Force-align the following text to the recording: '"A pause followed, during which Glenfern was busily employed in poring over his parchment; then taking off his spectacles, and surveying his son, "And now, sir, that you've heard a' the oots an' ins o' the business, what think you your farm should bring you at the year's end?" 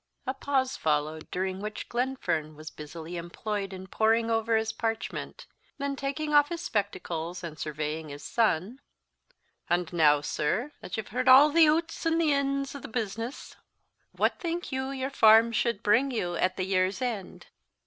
'"A 0.25 0.33
pause 0.33 0.75
followed, 0.77 1.29
during 1.29 1.61
which 1.61 1.87
Glenfern 1.87 2.55
was 2.55 2.71
busily 2.71 3.17
employed 3.17 3.71
in 3.71 3.85
poring 3.85 4.31
over 4.31 4.57
his 4.57 4.73
parchment; 4.73 5.45
then 5.77 5.95
taking 5.95 6.33
off 6.33 6.49
his 6.49 6.61
spectacles, 6.61 7.43
and 7.43 7.59
surveying 7.59 8.09
his 8.09 8.23
son, 8.23 8.81
"And 9.69 9.93
now, 9.93 10.21
sir, 10.21 10.71
that 10.81 10.97
you've 10.97 11.09
heard 11.09 11.27
a' 11.29 11.51
the 11.53 11.67
oots 11.67 12.03
an' 12.07 12.19
ins 12.19 12.73
o' 12.73 12.79
the 12.79 12.87
business, 12.87 13.57
what 14.11 14.39
think 14.39 14.71
you 14.71 14.89
your 14.89 15.11
farm 15.11 15.51
should 15.51 15.83
bring 15.83 16.09
you 16.09 16.33
at 16.33 16.57
the 16.57 16.65
year's 16.65 16.99
end?" 16.99 17.45